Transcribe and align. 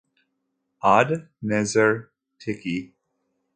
Ad 0.97 1.09
nẓer 1.47 1.91
ticki. 2.39 2.79